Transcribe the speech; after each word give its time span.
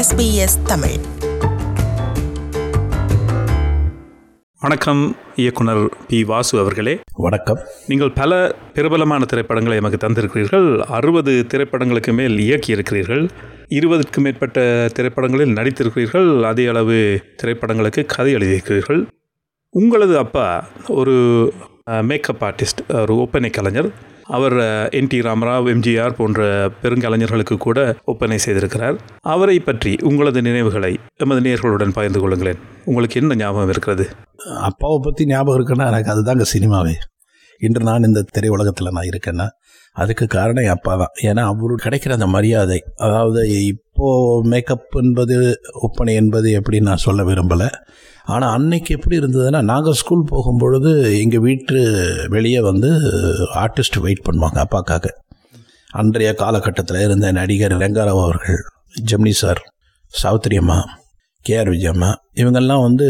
SBS 0.00 0.62
Tamil. 0.64 0.96
வணக்கம் 4.60 5.16
இயக்குனர் 5.36 5.88
B 6.08 6.24
Vasu 6.24 6.58
அவர்களே. 6.58 7.00
வணக்கம். 7.14 7.58
நீங்கள் 7.86 8.12
பல 8.12 8.54
பிரபலமான 8.74 9.24
திரைப்படங்களை 9.24 9.78
எமக்கு 9.78 10.08
தந்திருக்கிறீர்கள். 10.08 10.78
அறுபது 10.78 11.46
திரைப்படங்களுக்கு 11.48 12.12
மேல் 12.12 12.36
இயக்கியிருக்கிறீர்கள். 12.38 13.28
இருபதுக்கும் 13.68 14.22
மேற்பட்ட 14.22 14.88
திரைப்படங்களில் 14.94 15.54
நடித்திருக்கிறீர்கள். 15.54 16.42
அதே 16.42 16.66
அளவு 16.66 17.20
திரைப்படங்களுக்கு 17.42 18.04
கதை 18.04 18.34
எழுதியிருக்கிறீர்கள். 18.34 19.06
உங்களது 19.70 20.18
அப்பா 20.18 20.68
ஒரு 20.88 21.52
மேக்கப் 22.02 22.42
ஆர்டிஸ்ட் 22.42 23.00
ஒரு 23.00 23.16
ஒப்பனை 23.16 23.50
கலைஞர். 23.50 23.90
அவர் 24.36 24.56
என் 24.98 25.10
டி 25.10 25.18
ராமராவ் 25.20 25.68
எம்ஜிஆர் 25.74 26.18
போன்ற 26.20 26.40
பெருங்கலைஞர்களுக்கு 26.82 27.56
கூட 27.56 27.78
ஒப்பனை 28.04 28.38
செய்திருக்கிறார். 28.46 28.96
அவரை 29.34 29.58
பற்றி 29.58 29.92
உங்களது 30.02 30.42
நினைவுகளை 30.42 30.92
எமது 31.16 31.40
நேர்களுடன் 31.40 31.96
பகிர்ந்து 31.98 32.22
கொள்ளுங்களேன். 32.22 32.60
உங்களுக்கு 32.84 33.20
என்ன 33.20 33.34
ஞாபகம் 33.34 33.68
இருக்கிறது? 33.68 34.06
அப்பாவை 34.60 34.98
பற்றி 35.02 35.26
ஞாபகம் 35.26 35.58
இருக்குன்னா 35.58 35.86
எனக்கு 35.86 36.12
அதுதாங்க 36.14 36.44
சினிமாவே. 36.54 36.94
இன்று 37.66 37.82
நான் 37.88 38.06
இந்த 38.08 38.20
திரையுலகத்தில் 38.36 38.94
நான் 38.96 39.10
இருக்கேன்னா 39.10 39.46
அதுக்கு 39.96 40.24
காரணம் 40.34 40.64
என் 40.66 40.76
அப்பா 40.76 40.92
தான். 41.00 41.14
ஏன்னா 41.28 41.42
அவருக்கு 41.52 41.84
கிடைக்கிற 41.86 42.12
அந்த 42.18 42.28
மரியாதை 42.34 42.78
அதாவது 43.06 43.40
இப்போது 43.70 44.48
மேக்கப் 44.52 44.96
என்பது 45.02 45.36
ஒப்பனை 45.86 46.14
என்பது 46.20 46.50
எப்படி 46.58 46.78
நான் 46.88 47.02
சொல்ல 47.06 47.22
விரும்பலை. 47.30 47.68
ஆனால் 48.32 48.54
அன்னைக்கு 48.56 48.90
எப்படி 48.96 49.16
இருந்ததுன்னா 49.20 49.60
நாங்கள் 49.72 49.98
ஸ்கூல் 50.00 50.30
போகும்பொழுது 50.32 50.90
எங்கள் 51.22 51.44
வீட்டு 51.46 51.78
வெளியே 52.34 52.60
வந்து 52.70 52.90
ஆர்டிஸ்ட் 53.62 53.98
வெயிட் 54.06 54.26
பண்ணுவாங்க 54.28 54.58
அப்பாக்காக. 54.66 55.06
அன்றைய 56.00 56.32
காலகட்டத்தில் 56.42 57.04
இருந்த 57.06 57.28
நடிகர் 57.40 57.76
ரெங்காராவ் 57.84 58.22
அவர்கள் 58.26 58.60
ஜெமினி 59.10 59.34
சார் 59.42 59.62
சாவித்திரி 60.14 60.56
அம்மா 60.62 60.78
கேஆர் 61.44 61.70
விஜயம்மா 61.74 62.10
இவங்கெல்லாம் 62.40 62.84
வந்து 62.86 63.06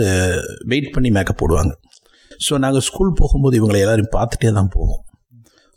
வெயிட் 0.72 0.92
பண்ணி 0.94 1.10
மேக்கப் 1.16 1.40
போடுவாங்க. 1.40 1.72
ஸோ 2.46 2.54
நாங்கள் 2.64 2.84
ஸ்கூல் 2.88 3.16
போகும்போது 3.20 3.54
இவங்களை 3.60 3.80
எல்லாரையும் 3.84 4.12
பார்த்துட்டே 4.16 4.50
தான் 4.58 4.70
போவோம். 4.74 5.00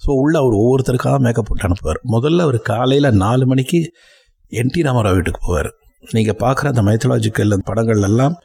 ஸோ 0.02 0.10
உள்ள 0.22 0.36
அவர் 0.44 0.56
ஒவ்வொருத்தருக்காக 0.62 1.18
மேக்கப் 1.26 1.48
போட்டு 1.50 1.66
அனுப்புவார். 1.68 2.00
முதல்ல 2.14 2.46
அவர் 2.48 2.58
காலையில் 2.72 3.10
நாலு 3.24 3.44
மணிக்கு 3.52 3.80
என்டி 4.52 4.82
ராமராவ் 4.88 5.16
வீட்டுக்கு 5.18 5.42
போவார். 5.48 5.70
நீங்கள் 6.16 6.40
பார்க்குற 6.44 6.72
அந்த 6.74 6.84
மைத்தலாஜிக்கல் 6.88 7.56
படங்கள் 7.70 8.02
எல்லாம் 8.10 8.36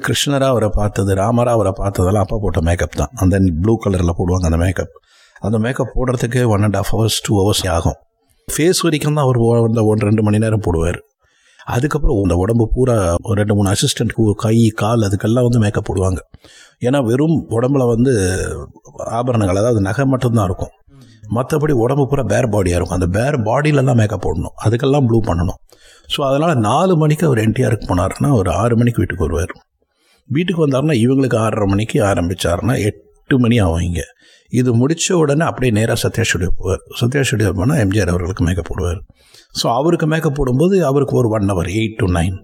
கிருஷ்ணரா 0.00 0.46
அவரை 0.52 0.68
பார்த்தது 0.78 1.12
ராமரா 1.22 1.52
அவரை 1.56 1.72
பார்த்ததெல்லாம் 1.80 2.24
அப்பா 2.26 2.36
போட்ட 2.44 2.60
மேக்கப் 2.68 2.98
தான். 3.00 3.12
அந்த 3.22 3.40
ப்ளூ 3.62 3.74
கலரில் 3.84 4.16
போடுவாங்க 4.20 4.46
அந்த 4.50 4.60
மேக்கப் 4.64 4.94
அந்த 5.46 5.56
மேக்கப் 5.64 5.92
போடுறதுக்கு 5.94 6.40
one 6.54 6.64
and 6.66 6.78
half 6.80 6.90
hours 6.92 7.18
two 7.26 7.32
hours 7.40 7.62
ஆகும். 7.76 7.98
ஃபேஸ் 8.48 8.80
வரைக்கும் 8.86 9.16
தான் 9.18 9.26
அவர் 9.26 9.40
அந்த 9.70 9.82
ஒன் 9.90 10.04
ரெண்டு 10.08 10.22
மணி 10.26 10.40
நேரம் 10.44 10.64
போடுவார். 10.66 11.00
அதுக்கப்புறம் 11.64 12.22
இந்த 12.22 12.34
உடம்பு 12.34 12.64
பூரா 12.74 12.96
ஒரு 13.22 13.36
ரெண்டு 13.40 13.54
மூணு 13.54 13.72
அசிஸ்டண்ட் 13.74 14.14
கை 14.34 14.56
கால் 14.82 15.06
அதுக்கெல்லாம் 15.08 15.46
வந்து 15.48 15.58
மேக்கப் 15.58 15.88
போடுவாங்க. 15.88 16.20
ஏன்னா 16.80 17.04
வெறும் 17.04 17.46
உடம்புல 17.50 17.86
வந்து 17.94 18.12
ஆபரணங்கள் 19.18 19.56
அதாவது 19.56 19.80
நகை 19.80 20.04
மட்டும்தான் 20.04 20.44
இருக்கும். 20.44 20.72
மற்றபடி 21.36 21.72
உடம்பு 21.84 22.06
பூரா 22.08 22.22
பேர் 22.22 22.48
பாடியாக 22.48 22.78
இருக்கும். 22.78 22.98
அந்த 23.00 23.08
பேர் 23.18 23.36
பாடியிலலாம் 23.48 24.00
மேக்கப் 24.00 24.24
போடணும். 24.26 24.54
அதுக்கெல்லாம் 24.64 25.06
ப்ளூ 25.10 25.20
பண்ணணும். 25.28 25.60
ஸோ 26.14 26.20
அதனால் 26.20 26.58
நாலு 26.58 26.96
மணிக்கு 26.96 27.26
அவர் 27.26 27.38
என்டிஆருக்கு 27.38 27.86
போனார்னா 27.90 28.30
ஒரு 28.32 28.50
ஆறு 28.50 28.76
மணிக்கு 28.76 29.00
வீட்டுக்கு 29.02 29.26
வருவார். 29.26 29.52
வீட்டுக்கு 30.28 30.66
வந்தாருன்னா 30.66 30.96
இவங்களுக்கு 31.04 31.36
ஆறரை 31.36 31.66
மணிக்கு 31.66 32.02
ஆரம்பித்தாருன்னா 32.02 32.74
எட்டு 32.88 33.38
மணி 33.38 33.58
ஆகும் 33.58 33.80
இங்கே. 33.80 34.04
இது 34.48 34.74
முடித்த 34.74 35.16
உடனே 35.16 35.44
அப்படியே 35.44 35.72
நேராக 35.72 35.98
சத்யா 36.00 36.24
ஸ்டுடியோ 36.24 36.50
போவார். 36.58 36.82
சத்யா 37.00 37.22
ஸ்டுடியோ 37.22 37.52
போனால் 37.52 37.78
எம்ஜிஆர் 37.78 38.08
அவர்களுக்கு 38.08 38.44
மேக்கப் 38.44 38.68
போடுவார். 38.70 39.00
ஸோ 39.60 39.66
அவருக்கு 39.78 40.06
மேக்கப் 40.12 40.38
போடும்போது 40.38 40.76
அவருக்கு 40.90 41.14
ஒரு 41.20 41.28
one 41.36 41.50
hour 41.52 41.70
eight 41.78 41.98
to 42.02 42.06
nine 42.18 42.36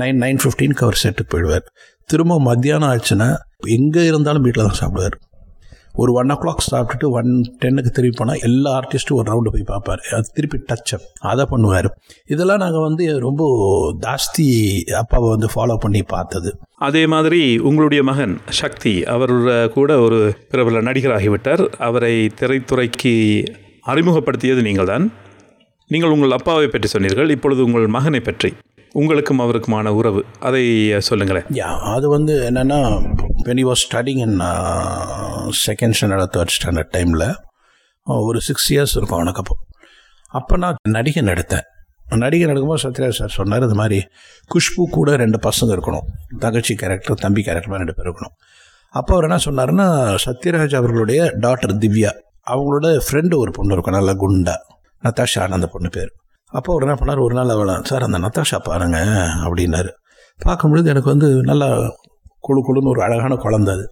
nine 0.00 0.18
nine 0.24 0.40
ஃபிஃப்டீனுக்கு 0.42 0.84
அவர் 0.86 1.02
செட்டுக்கு 1.02 1.32
போயிடுவார். 1.32 1.66
திரும்ப 2.10 2.40
மத்தியானம் 2.48 2.90
ஆச்சுன்னா 2.94 3.28
எங்கே 3.76 4.02
இருந்தாலும் 4.10 4.44
வீட்டில் 4.46 4.68
தான் 4.68 4.80
சாப்பிடுவார். 4.80 5.16
ஒரு 6.02 6.12
ஒன் 6.20 6.32
ஓ 6.34 6.36
கிளாக் 6.42 6.62
சாப்பிட்டுட்டு 6.70 7.08
ஒன் 7.18 7.28
டென்னுக்கு 7.62 7.90
திருப்பி 7.96 8.16
போனால் 8.20 8.40
எல்லா 8.46 8.70
ஆர்டிஸ்ட்டும் 8.78 9.18
ஒரு 9.18 9.26
ரவுண்டு 9.30 9.52
போய் 9.54 9.66
பார்ப்பார். 9.68 10.00
அது 10.16 10.32
திருப்பி 10.36 10.58
டச் 10.70 10.92
அப் 10.96 11.04
அதை 11.30 11.44
பண்ணுவார். 11.52 11.88
இதெல்லாம் 12.32 12.62
நாங்கள் 12.64 12.84
வந்து 12.86 13.04
ரொம்ப 13.26 13.42
ஜாஸ்தி 14.06 14.46
அப்பாவை 15.02 15.28
வந்து 15.34 15.50
ஃபாலோ 15.54 15.76
பண்ணி 15.84 16.02
பார்த்தது. 16.14 16.52
அதே 16.88 17.02
மாதிரி 17.14 17.42
உங்களுடைய 17.70 18.02
மகன் 18.10 18.34
சக்தி 18.62 18.94
அவர் 19.14 19.34
கூட 19.76 20.00
ஒரு 20.06 20.18
பிரபல 20.54 20.82
நடிகராகிவிட்டார். 20.88 21.64
அவரை 21.88 22.14
திரைத்துறைக்கு 22.40 23.14
அறிமுகப்படுத்தியது 23.92 24.62
நீங்கள் 24.68 24.90
தான் 24.92 25.06
நீங்கள் 25.92 26.12
உங்கள் 26.14 26.36
அப்பாவை 26.36 26.66
பற்றி 26.66 26.88
சொன்னீர்கள் 26.88 27.32
இப்பொழுது 27.34 27.60
உங்கள் 27.64 27.86
மகனை 27.96 28.20
பற்றி. 28.20 28.50
உங்களுக்கும் 29.00 29.40
அவருக்குமான 29.44 29.88
உறவு 29.98 30.20
அதை 30.46 30.62
சொல்லுங்களேன். 31.08 31.46
யா 31.60 31.70
அது 31.94 32.06
வந்து 32.14 32.34
என்னென்னா 32.50 32.78
when 33.46 33.60
you 33.62 33.74
studying 33.82 34.22
in 34.26 34.38
second 35.66 35.96
standard 35.98 36.32
third 36.36 36.54
standard 36.56 36.92
டைமில் 36.96 37.26
ஒரு 38.28 38.40
சிக்ஸ் 38.48 38.68
இயர்ஸ் 38.72 38.94
இருக்கும் 38.98 39.18
அவனுக்கு 39.18 39.42
அப்போ. 39.44 39.54
அப்போ 40.38 40.56
நான் 40.64 40.76
நடிகை 40.96 41.22
எடுத்தேன். 41.34 41.66
நடிகை 42.22 42.46
நடக்கும்போது 42.48 42.82
சத்யராஜ் 42.84 43.18
சார் 43.20 43.36
சொன்னார் 43.38 43.64
இது 43.66 43.76
மாதிரி 43.80 43.98
குஷ்பு 44.54 44.82
கூட 44.96 45.16
ரெண்டு 45.22 45.38
பசங்க 45.46 45.70
இருக்கணும். 45.76 46.06
தங்கச்சி 46.44 46.74
கேரக்டர் 46.82 47.22
தம்பி 47.24 47.42
கேரக்டர் 47.48 47.80
ரெண்டு 47.82 47.96
பேர் 47.98 48.08
இருக்கணும். 48.08 48.34
அப்போ 49.00 49.12
அவர் 49.16 49.26
என்ன 49.28 49.38
சொன்னார்னா 49.46 49.86
சத்யராஜ் 50.26 50.76
அவர்களுடைய 50.80 51.20
டாக்டர் 51.46 51.74
திவ்யா 51.84 52.12
அவங்களோட 52.52 52.86
ஃப்ரெண்டு 53.06 53.36
ஒரு 53.42 53.52
பொண்ணு 53.58 53.74
இருக்கும் 53.76 53.96
நல்லா 53.98 54.14
குண்டா. 54.22 54.56
நத்தாஷா 55.04 55.48
அந்த 55.48 55.66
பொண்ணு 55.66 55.88
பேர். 55.88 56.08
அப்போ 56.48 56.72
அவர் 56.72 56.82
என்ன 56.82 56.96
பண்ணார்? 57.00 57.18
ஒரு 57.18 57.34
நாள் 57.34 57.48
அவளை 57.48 57.74
சார் 57.82 58.02
அந்த 58.02 58.18
நத்தாஷா 58.18 58.58
பாருங்க 58.58 58.98
அப்படின்னாரு. 59.44 59.88
பார்க்கும்பொழுது 60.40 60.88
எனக்கு 60.88 61.08
வந்து 61.08 61.42
நல்லா 61.42 61.96
குழு 62.40 62.60
குழுன்னு 62.60 62.92
ஒரு 62.92 63.02
அழகான 63.02 63.34
குழந்த 63.34 63.70
அது. 63.72 63.84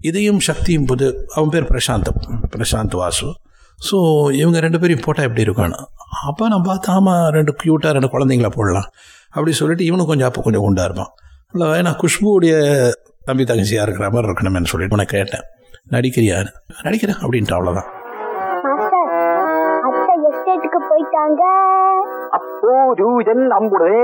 இதையும் 0.00 0.38
சக்தியும் 0.38 0.84
புது 0.84 1.28
அவன் 1.34 1.48
பேர் 1.48 1.70
பிரசாந்த் 1.70 2.10
பிரசாந்த் 2.54 2.94
வாசு. 2.94 3.32
ஸோ 3.90 3.96
இவங்க 4.32 4.60
ரெண்டு 4.60 4.80
பேரும் 4.80 5.04
போட்டால் 5.04 5.26
எப்படி 5.26 5.42
இருக்கான்னு 5.42 5.78
அப்போ 6.28 6.48
நான் 6.48 6.64
பார்த்தாமா 6.68 6.94
ஆமாம் 6.94 7.30
ரெண்டு 7.30 7.52
க்யூட்டாக 7.64 7.92
ரெண்டு 7.92 8.08
குழந்தைங்கள 8.14 8.48
போடலாம் 8.48 8.88
அப்படி 9.28 9.52
சொல்லிட்டு 9.52 9.84
இவனும் 9.84 10.06
கொஞ்சம் 10.06 10.28
அப்போ 10.28 10.42
கொஞ்சம் 10.42 10.62
உண்டாக 10.62 10.88
இருப்பான். 10.88 11.12
இல்லை 11.52 11.68
ஏன்னா 11.68 11.92
குஷ்புடைய 12.02 12.54
தம்பி 13.24 13.44
தங்கச்சியாக 13.44 13.86
இருக்கிற 13.86 14.10
மாதிரி 14.10 14.32
இருக்கணும்னு 14.32 14.64
சொல்லிட்டு 14.64 14.96
உனக்கு 14.96 15.16
கேட்டேன். 15.18 15.42
நடிக்கிறியாரு 15.90 16.50
நடிக்கிறேன் 16.82 17.16
அப்படின்ட்டு 17.16 17.56
அவ்வளோதான் 17.58 17.97
எஸ்டேட்டுக்கு 20.78 20.90
போயிட்டாங்க. 20.92 21.42
அப்போதுதன் 22.38 23.44
அம்புடே 23.58 24.02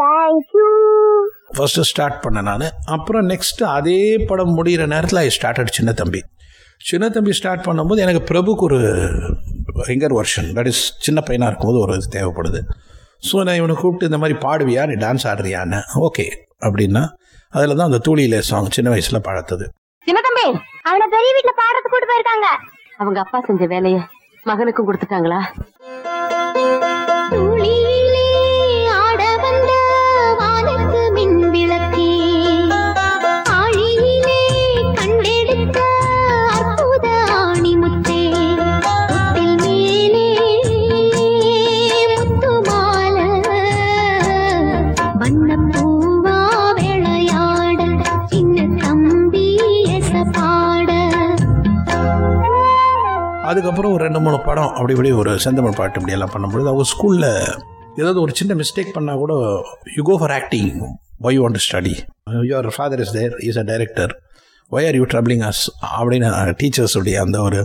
தேங்க்யூ 0.00 0.68
ஸ்டார்ட் 1.90 2.18
பண்ணேன் 2.24 2.48
நான் 2.50 2.66
அப்புறம் 2.94 3.26
நெக்ஸ்ட்டு 3.32 3.66
அதே 3.78 4.00
படம் 4.30 4.54
முடிகிற 4.58 4.86
நேரத்தில் 4.94 5.20
ஐ 5.26 5.28
ஸ்டார்டட் 5.36 5.76
சின்ன 5.78 5.90
தம்பி. 6.00 6.20
சின்ன 6.90 7.04
தம்பி 7.16 7.32
ஸ்டார்ட் 7.38 7.66
பண்ணும்போது 7.66 8.02
எனக்கு 8.06 8.22
பிரபுக்கு 8.30 8.64
ஒரு 8.68 8.80
யங்கர் 9.90 10.16
வெர்ஷன் 10.18 10.48
தட் 10.56 10.70
இஸ் 10.72 10.82
சின்ன 11.06 11.18
பையனாக 11.28 11.50
இருக்கும்போது 11.50 11.80
ஒரு 11.84 11.94
இது 11.98 12.08
தேவைப்படுது. 12.16 12.60
ஸோ 13.28 13.36
நான் 13.46 13.58
இவனை 13.60 13.74
கூப்பிட்டு 13.82 14.08
இந்த 14.10 14.18
மாதிரி 14.22 14.36
பாடுவியா? 14.46 14.82
நீ 14.90 14.96
டான்ஸ் 15.04 15.26
ஆடுறியான்னு. 15.30 15.80
ஓகே 16.06 16.26
அப்படின்னா 16.66 17.02
அதில் 17.52 17.78
தான் 17.78 17.88
அந்த 17.90 18.00
தூளியில 18.06 18.38
சாங் 18.50 18.74
சின்ன 18.76 18.90
வயசில் 18.94 19.24
பழத்தது. 19.28 19.64
சின்ன 20.06 20.20
தம்பி 20.26 20.46
அவனை 20.88 21.06
பெரிய 21.14 21.30
வீட்டுல 21.36 21.54
பாடுறதுக்கு 21.60 21.92
கூட்டு 21.94 22.08
போயிருக்காங்க. 22.10 22.48
அவங்க 23.02 23.18
அப்பா 23.24 23.38
செஞ்ச 23.46 23.64
வேலைய 23.74 23.98
மகனுக்கும் 24.46 24.86
கொடுத்துட்டாங்களா? 24.86 25.40
படம் 54.54 54.74
அப்படி 54.78 54.92
இப்படி 54.94 55.10
ஒரு 55.20 55.30
செந்தமிழ் 55.44 55.78
பாட்டு 55.78 55.98
இப்படி 56.00 56.14
எல்லாம் 56.16 56.32
பண்ணும்பொழுது 56.34 56.68
அவங்க 56.70 56.84
ஸ்கூலில் 56.90 57.30
ஏதாவது 58.00 58.18
ஒரு 58.20 58.32
சின்ன 58.40 58.52
மிஸ்டேக் 58.60 58.92
பண்ணால் 58.96 59.20
கூட 59.22 59.32
you 59.96 60.02
go 60.02 60.16
for 60.20 60.34
acting 60.36 60.68
why 61.26 61.38
want 61.42 61.56
to 61.58 61.62
study 61.66 61.94
your 62.50 62.68
father 62.76 63.00
is 63.04 63.12
there 63.16 63.34
is 63.48 63.58
a 63.62 63.64
director 63.70 64.12
why 64.72 64.86
are 64.90 64.98
you 65.00 65.06
troubling 65.14 65.44
us 65.50 65.62
அப்படின்னு 65.98 66.28
டீச்சர்ஸுடைய 66.62 67.16
அந்த 67.24 67.40
ஒரு 67.40 67.60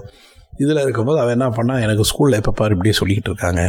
இதில் 0.64 0.82
இருக்கும்போது 0.82 1.20
அவன் 1.20 1.36
என்ன 1.38 1.48
பண்ணால் 1.58 1.84
எனக்கு 1.86 2.06
ஸ்கூலில் 2.12 2.40
எப்போ 2.40 2.52
பாரு 2.52 2.74
இப்படியே 2.76 2.96
சொல்லிக்கிட்டு 3.00 3.32
இருக்காங்க. 3.32 3.62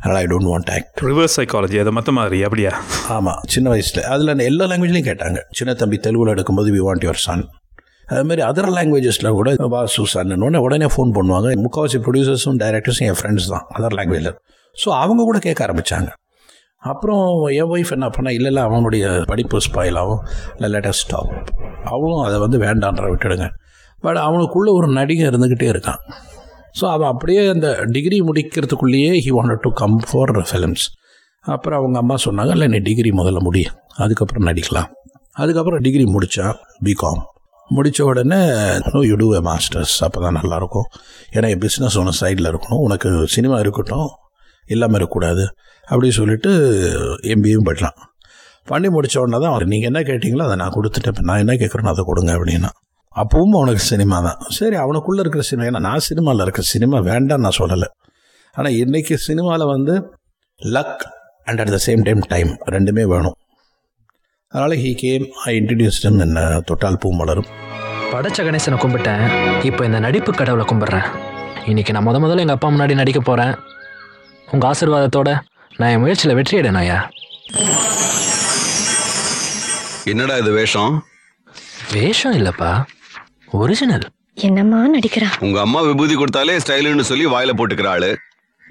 அதனால் 0.00 0.20
I 0.22 0.26
don't 0.32 0.50
want 0.52 0.70
act 0.76 1.02
reverse 1.10 1.36
psychology 1.38 1.78
அதை 1.80 1.92
மற்ற 1.92 2.12
மாதிரி 2.12 2.38
அப்படியா? 2.42 2.72
ஆமாம் 3.08 3.40
சின்ன 3.54 3.68
வயசில். 3.68 4.02
அதில் 4.14 4.46
எல்லா 4.50 4.66
லாங்குவேஜ்லையும் 4.66 5.08
கேட்டாங்க. 5.10 5.40
சின்ன 5.58 5.74
தம்பி 5.74 5.98
தெலுங்குல 6.06 6.34
எடுக்கும்போது 6.36 6.72
வி 6.76 6.82
வாண்ட் 6.88 7.06
யுவர் 7.06 7.22
சன் 7.26 7.44
அதுமாரி 8.14 8.42
அதர் 8.50 8.70
லாங்குவேஜஸில் 8.76 9.30
கூட 9.38 9.48
வாசு 9.74 9.92
சூசான்னு 9.96 10.60
உடனே 10.66 10.88
ஃபோன் 10.94 11.10
பண்ணுவாங்க. 11.18 11.48
முக்கால்வாசி 11.64 11.98
ப்ரொடியூசர்ஸும் 12.06 12.58
டைரக்டர்ஸும் 12.62 13.08
என் 13.10 13.18
ஃப்ரெண்ட்ஸ் 13.20 13.48
தான் 13.52 13.66
அதர் 13.76 13.96
லாங்குவேஜில் 13.98 14.32
ஸோ 14.76 14.88
அவங்க 15.02 15.20
கூட 15.28 15.38
கேட்க 15.46 15.60
ஆரம்பித்தாங்க 15.66 16.10
அப்புறம் 16.82 17.24
என் 17.60 17.70
ஒய்ஃப் 17.74 17.92
என்ன 17.94 18.06
பண்ணால் 18.16 18.36
இல்லை 18.38 18.48
இல்லை 18.50 18.62
அவனுடைய 18.68 19.04
படிப்பு 19.30 19.58
ஸ்பாயில் 19.66 19.98
ஆகும். 20.02 20.20
இல்லை 20.56 20.68
லேட்டஸ்ட் 20.74 21.04
ஸ்டாப் 21.06 21.30
அவனும் 21.94 22.22
அதை 22.26 22.36
வந்து 22.44 22.58
வேண்டான்ற 22.64 23.06
விட்டுடுங்க. 23.12 23.46
பட் 24.04 24.20
அவனுக்குள்ளே 24.26 24.72
ஒரு 24.78 24.88
நடிகை 24.98 25.24
இருந்துக்கிட்டே 25.30 25.68
இருக்கான். 25.74 26.00
ஸோ 26.78 26.84
அவன் 26.94 27.10
அப்படியே 27.12 27.42
அந்த 27.54 27.68
degree 27.94 28.18
முடிக்கிறதுக்குள்ளேயே 28.28 29.12
he 29.24 29.30
wanted 29.38 29.62
to 29.66 29.72
come 29.80 29.96
for 30.10 30.32
films 30.50 30.84
அப்புறம் 31.44 31.78
அவங்க 31.80 31.98
அம்மா 32.02 32.16
சொன்னாங்க 32.26 32.54
இல்லை 32.56 32.68
நீ 32.74 32.78
டிகிரி 32.88 33.10
முதல்ல 33.20 33.40
முடியும் 33.48 33.76
அதுக்கப்புறம் 34.04 34.46
நடிக்கலாம். 34.48 34.88
அதுக்கப்புறம் 35.42 35.82
டிகிரி 35.86 36.06
முடித்தான் 36.14 36.56
பிகாம் 36.86 37.20
முடித்த 37.76 38.04
உடனே 38.10 38.40
நோ 38.92 39.00
யூ 39.08 39.16
டூ 39.22 39.28
மாஸ்டர்ஸ் 39.48 39.94
அப்போ 40.06 40.18
தான் 40.24 40.36
நல்லாயிருக்கும் 40.38 40.86
ஏன்னா 41.36 41.48
பிஸ்னஸ் 41.64 41.96
உனக்கு 42.02 42.20
சைடில் 42.22 42.50
இருக்கணும். 42.50 42.82
உனக்கு 42.86 43.08
சினிமா 43.34 43.56
இருக்கட்டும். 43.64 44.08
இல்லாமல் 44.74 44.98
இருக்கக்கூடாது. 44.98 45.44
அப்படி 45.88 46.08
சொல்லிட்டு 46.18 46.50
எம்பியும் 47.32 47.66
பண்ணலாம் 47.68 47.98
பண்ணி 48.70 48.88
முடித்த 48.94 49.20
உடனே 49.22 49.38
தான் 49.44 49.70
நீங்கள் 49.72 49.90
என்ன 49.90 50.00
கேட்டிங்களோ 50.08 50.44
அதை 50.48 50.56
நான் 50.62 50.74
கொடுத்துட்டேன். 50.76 51.26
நான் 51.28 51.42
என்ன 51.44 51.52
கேட்குறேனோ 51.62 51.92
அதை 51.94 52.02
கொடுங்க 52.10 52.30
அப்படின்னா. 52.38 52.70
அப்பவும் 53.22 53.56
அவனுக்கு 53.58 53.82
சினிமா 53.92 54.16
தான். 54.26 54.40
சரி 54.56 54.76
அவனுக்குள்ளே 54.84 55.20
இருக்கிற 55.24 55.44
சினிமா 55.50 55.66
ஏன்னா 55.70 55.82
நான் 55.88 56.04
சினிமாவில் 56.08 56.44
இருக்கிற 56.46 56.66
சினிமா 56.74 56.98
வேண்டாம் 57.10 57.44
நான் 57.46 57.58
சொல்லலை. 57.60 57.88
ஆனால் 58.56 58.76
இன்றைக்கி 58.82 59.14
சினிமாவில் 59.28 59.72
வந்து 59.74 59.94
luck 60.60 61.04
and 61.48 61.60
at 61.64 61.72
the 61.76 61.80
same 61.86 62.02
time 62.08 62.22
time 62.34 62.50
ரெண்டுமே 62.74 63.04
வேணும். 63.14 63.36
அதனால் 64.52 64.74
ஹீ 64.82 64.90
கேம் 65.02 65.24
ஐ 65.48 65.50
இன்ட்ரடியூஸ்டம் 65.58 66.18
என்ன 66.24 66.38
தொட்டால் 66.68 66.98
பூமலரும் 67.02 67.48
படைச்ச 68.12 68.38
கணேசனை 68.46 68.76
கும்பிட்டேன். 68.82 69.22
இப்போ 69.68 69.82
இந்த 69.84 69.98
நடிப்பு 70.04 70.30
கடவுளை 70.32 70.64
கும்பிட்றேன். 70.70 71.06
இன்னைக்கு 71.70 71.92
நான் 71.94 72.06
முத 72.06 72.18
முதல்ல 72.24 72.44
எங்கள் 72.44 72.56
அப்பா 72.56 72.68
முன்னாடி 72.74 72.94
நடிக்க 73.00 73.20
போகிறேன் 73.20 73.52
உங்கள் 74.52 74.68
ஆசீர்வாதத்தோட 74.70 75.30
நான் 75.78 75.92
என் 75.94 76.02
முயற்சியில் 76.04 76.36
வெற்றி 76.38 76.56
ஐயா. 76.82 76.98
என்னடா 80.12 80.36
இது 80.42 80.52
வேஷம்? 80.58 80.92
வேஷம் 81.94 82.36
இல்லைப்பா 82.40 82.70
ஒரிஜினல் 83.60 84.06
என்னம்மா 84.48 84.80
நடிக்கிறா? 84.96 85.28
உங்க 85.46 85.58
அம்மா 85.66 85.80
விபூதி 85.88 86.14
கொடுத்தாலே 86.16 86.58
ஸ்டைலுன்னு 86.64 87.10
சொல்லி 87.10 87.26
வாயில 87.34 87.54
போட்டுக்கிற 87.58 87.90
ஆளு. 87.94 88.10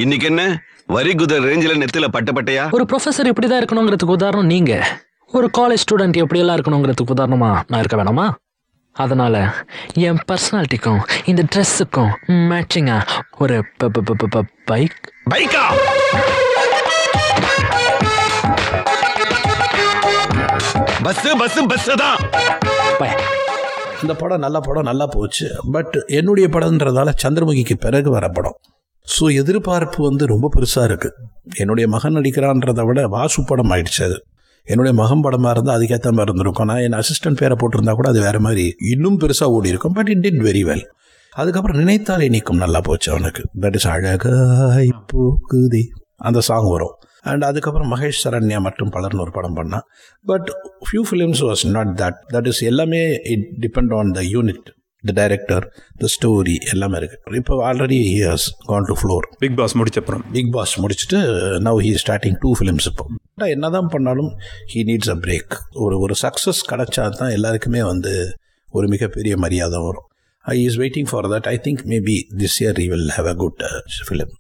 இன்னைக்கு 0.03 0.27
என்ன? 0.31 0.43
வரி 0.95 1.13
குதிரை 1.21 1.39
ரேஞ்சில 1.49 1.75
நெத்தில 1.81 2.07
பட்ட 2.15 2.31
பட்டையா? 2.37 2.65
ஒரு 2.77 2.85
ப்ரொஃபஸர் 2.91 3.29
இப்படி 3.31 3.47
தான் 3.47 3.61
இருக்கணுங்கிறதுக்கு 3.61 4.17
உதாரணம் 4.19 4.51
நீங்கள் 4.53 4.85
ஒரு 5.35 5.47
காலேஜ் 5.57 5.81
ஸ்டூடெண்ட் 5.83 6.17
எப்படியெல்லாம் 6.21 6.57
இருக்கணுங்கிறதுக்கு 6.57 7.13
உதாரணமா 7.15 7.49
நான் 7.69 7.79
இருக்க 7.81 7.97
வேணாமா? 7.99 8.25
அதனால 8.95 9.35
என் 10.07 10.19
பர்சனாலிட்டிக்கும் 10.29 11.01
இந்த 11.29 11.41
ட்ரெஸ்ஸுக்கும் 11.53 12.11
மேட்சிங்கா 12.51 12.97
ஒரு 13.43 13.55
பைக் 14.69 14.95
பைக்கா 15.33 15.63
பஸ் 21.07 21.27
பஸ் 21.41 21.59
பஸ் 21.73 21.89
தான். 22.03 22.17
அந்த 24.01 24.13
படம் 24.21 24.43
நல்ல 24.45 24.57
படம் 24.69 24.87
நல்லா 24.89 25.05
போச்சு. 25.17 25.47
பட் 25.75 25.95
என்னுடைய 26.19 26.47
படம்ன்றதால 26.55 27.13
சந்திரமுகிக்கு 27.23 27.77
பிறகு 27.85 28.09
வர 28.15 28.25
படம். 28.37 28.57
ஸோ 29.07 29.25
எதிர்பார்ப்பு 29.41 29.99
வந்து 30.09 30.23
ரொம்ப 30.33 30.49
பெருசாக 30.55 30.89
இருக்குது 30.89 31.15
என்னுடைய 31.63 31.85
மகன் 31.97 32.17
நடிக்கிறான்றதை 32.17 32.85
விட 32.89 33.07
வாசு 33.17 33.45
படம் 33.51 33.71
ஆயிடுச்சு 33.75 34.01
அது. 34.09 34.17
என்னுடைய 34.71 34.93
மகன் 35.01 35.23
படமாக 35.25 35.53
இருந்தால் 35.55 35.77
அதுக்கேற்ற 35.77 36.09
மாதிரி 36.17 36.29
இருந்திருக்கும். 36.29 36.69
நான் 36.71 36.83
என் 36.87 36.99
அசிஸ்டன்ட் 37.01 37.39
பேரை 37.41 37.57
போட்டிருந்தா 37.61 37.93
கூட 37.99 38.09
அது 38.13 38.21
வேறு 38.27 38.39
மாதிரி 38.47 38.65
இன்னும் 38.93 39.19
பெருசாக 39.19 39.55
ஓடி 39.57 39.73
இருக்கும். 39.73 39.95
But 39.97 40.11
it 40.13 40.23
did 40.27 40.41
very 40.49 40.63
well 40.69 40.85
அதுக்கப்புறம் 41.33 41.79
நினைத்தாலே 41.81 42.27
நீக்கும். 42.35 42.61
நல்லா 42.63 42.81
போச்சு 42.87 43.09
அவனுக்கு. 43.11 43.43
தட் 43.61 43.77
இஸ் 43.79 43.89
அழகாய் 43.95 44.89
போக்குதே 45.13 45.83
அந்த 46.29 46.39
சாங் 46.49 46.69
வரும். 46.75 46.95
அண்ட் 47.31 47.43
அதுக்கப்புறம் 47.43 47.91
மகேஷ் 47.93 48.23
சரண்யா 48.23 48.59
மற்றும் 48.65 48.91
பலர்னு 48.95 49.23
ஒரு 49.23 49.31
படம் 49.37 49.55
பண்ணான் 49.55 49.85
but 50.25 50.49
few 50.85 51.01
films 51.09 51.41
was 51.47 51.63
not 51.75 51.91
that 52.01 52.19
that 52.33 52.47
is 52.51 52.61
எல்லாமே 52.71 53.01
it 53.33 53.47
depend 53.63 53.93
on 53.97 54.11
the 54.17 54.21
unit 54.33 54.67
director 55.03 55.65
the 56.01 56.07
story 56.13 56.55
எல்லாமே 56.73 56.97
இருக்குது 56.99 57.37
இப்போ 57.41 57.55
already 57.69 57.99
has 58.29 58.47
gone 58.69 58.87
to 58.89 58.95
floor 58.99 59.25
Bigg 59.43 59.57
Boss 59.59 59.75
முடிச்சப்புறம். 59.79 60.23
Bigg 60.35 60.51
pass 60.55 60.73
முடிச்சுட்டு 60.83 61.19
now 61.67 61.79
he 61.85 61.91
starting 62.03 62.37
two 62.43 62.51
films 62.59 62.87
இப்போ. 62.91 63.05
என்ன 63.55 63.69
தான் 63.75 63.89
பண்ணாலும் 63.93 64.31
ஹீ 64.73 64.81
நீட்ஸ் 64.89 65.11
அ 65.15 65.17
பிரேக் 65.25 65.55
ஒரு 65.85 65.99
ஒரு 65.99 66.15
சக்ஸஸ் 66.23 66.61
கிடைச்சா 66.71 67.05
தான் 67.21 67.33
எல்லாருக்குமே 67.37 67.83
வந்து 67.91 68.13
ஒரு 68.71 68.87
மிகப்பெரிய 68.87 69.33
மரியாதை 69.37 69.79
வரும். 69.87 70.07
I 70.45 70.57
is 70.63 70.77
waiting 70.81 71.09
for 71.11 71.27
that 71.33 71.47
I 71.53 71.55
think 71.67 71.83
maybe 71.93 72.17
this 72.41 72.57
year 72.63 72.79
he 72.83 72.87
will 72.93 73.09
have 73.17 73.29
a 73.33 73.35
good 73.43 73.63
film 74.07 74.33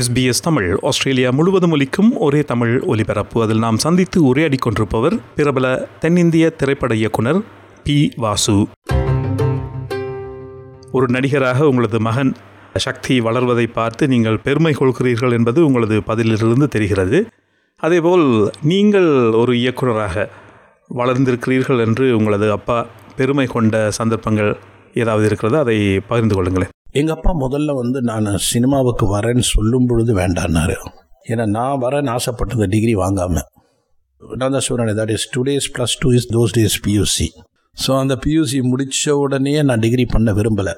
SBS 0.00 0.42
Tamil 0.46 0.70
Australia 0.88 1.30
முழுவதும் 1.30 1.74
ஒலிக்கும் 1.74 2.10
ஒரே 2.26 2.40
தமிழ் 2.42 2.74
ஒலிபரப்பு. 2.92 3.36
அதில் 3.44 3.62
நாம் 3.64 3.78
சந்தித்து 3.84 4.18
உரையாடிக் 4.30 4.64
கொண்டிருப்பவர் 4.64 5.14
பிரபல 5.36 5.66
தென்னிந்திய 6.02 6.50
திரைப்பட 6.50 6.94
இயக்குனர் 7.02 7.40
பி 7.86 8.12
வாசு. 8.16 8.54
ஒரு 10.92 11.06
நடிகராக 11.08 11.68
உங்களது 11.68 12.00
மகன் 12.00 12.32
சக்தி 12.76 13.20
வளர்வதை 13.20 13.66
பார்த்து 13.66 14.08
நீங்கள் 14.08 14.38
பெருமை 14.38 14.74
கொள்கிறீர்கள் 14.78 15.32
என்பது 15.32 15.66
உங்களது 15.66 16.02
பதிலிலிருந்து 16.06 16.68
தெரிகிறது. 16.68 17.26
அதேபோல் 17.76 18.52
நீங்கள் 18.62 19.32
ஒரு 19.32 19.54
இயக்குனராக 19.56 20.28
வளர்ந்திருக்கிறீர்கள் 20.90 21.82
என்று 21.86 22.16
உங்களது 22.16 22.50
அப்பா 22.50 22.86
பெருமை 23.16 23.46
கொண்ட 23.46 23.90
சந்தர்ப்பங்கள் 23.90 24.56
ஏதாவது 24.94 25.26
இருக்கிறதோ? 25.26 25.58
அதை 25.58 26.00
பகிர்ந்து 26.08 26.36
கொள்ளுங்களேன். 26.36 26.72
எங்கள் 26.92 27.16
அப்பா 27.16 27.48
முதல்ல 27.48 27.74
வந்து 27.74 28.02
நான் 28.02 28.36
சினிமாவுக்கு 28.38 29.16
வரேன்னு 29.16 29.46
சொல்லும் 29.54 29.86
பொழுது 29.86 30.14
வேண்டான்னாரு. 30.14 30.78
ஏன்னா 31.28 31.46
நான் 31.46 31.80
வரேன்னு 31.80 32.10
ஆசைப்பட்டது 32.10 32.68
டிகிரி 32.68 32.94
வாங்காமல் 32.94 33.46
நான் 34.20 34.54
தான் 34.54 34.60
சொல்கிறேன் 34.60 34.96
that 34.98 35.10
is 35.10 35.30
two 35.30 35.42
days 35.42 35.66
plus 35.76 35.96
two 36.00 36.10
is 36.10 36.32
those 36.32 36.54
days 36.58 36.76
PUC 36.86 37.26
so 37.84 37.98
அந்த 37.98 38.18
பியூசி 38.26 38.62
முடித்த 38.62 39.16
உடனே 39.16 39.62
நான் 39.62 39.78
டிகிரி 39.78 40.04
பண்ண 40.04 40.32
விரும்பலை. 40.32 40.74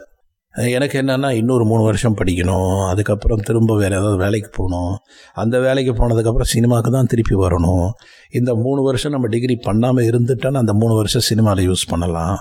எனக்கு 0.55 1.03
என்னென்னா 1.03 1.31
இன்னொரு 1.31 1.65
மூணு 1.65 1.83
வருஷம் 1.83 2.17
படிக்கணும். 2.17 2.89
அதுக்கப்புறம் 2.89 3.39
திரும்ப 3.39 3.77
வேறு 3.77 3.97
ஏதாவது 3.97 4.17
வேலைக்கு 4.17 4.51
போகணும். 4.57 4.95
அந்த 5.33 5.61
வேலைக்கு 5.61 5.93
போனதுக்கப்புறம் 5.93 6.51
சினிமாவுக்கு 6.55 6.91
தான் 6.91 7.07
திருப்பி 7.07 7.35
வரணும். 7.35 7.89
இந்த 8.31 8.55
மூணு 8.55 8.83
வருஷம் 8.83 9.13
நம்ம 9.13 9.27
டிகிரி 9.27 9.57
பண்ணாமல் 9.57 10.05
இருந்துட்டோன்னா 10.05 10.55
அந்த 10.55 10.73
மூணு 10.73 10.95
வருஷம் 10.95 11.21
சினிமாவில் 11.21 11.71
யூஸ் 11.71 11.87
பண்ணலாம். 11.89 12.37